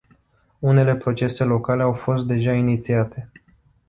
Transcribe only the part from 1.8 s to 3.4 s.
au fost deja inițiate.